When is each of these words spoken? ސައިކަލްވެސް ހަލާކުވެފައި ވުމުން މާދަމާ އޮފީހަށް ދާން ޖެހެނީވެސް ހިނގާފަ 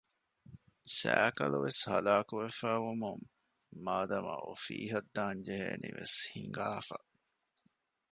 ސައިކަލްވެސް 0.97 1.81
ހަލާކުވެފައި 1.91 2.81
ވުމުން 2.85 3.23
މާދަމާ 3.85 4.33
އޮފީހަށް 4.45 5.09
ދާން 5.15 5.41
ޖެހެނީވެސް 5.45 6.17
ހިނގާފަ 6.33 6.97